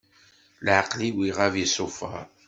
Leɛqel-iw 0.65 1.17
iɣab 1.29 1.53
isufer 1.63 2.25